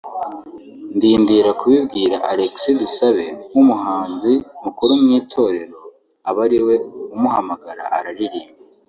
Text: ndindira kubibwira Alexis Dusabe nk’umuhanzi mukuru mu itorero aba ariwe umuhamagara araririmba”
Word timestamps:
ndindira 0.95 1.49
kubibwira 1.59 2.15
Alexis 2.31 2.77
Dusabe 2.81 3.25
nk’umuhanzi 3.49 4.33
mukuru 4.63 4.91
mu 5.01 5.09
itorero 5.19 5.79
aba 6.29 6.41
ariwe 6.47 6.75
umuhamagara 7.15 7.83
araririmba” 7.97 8.61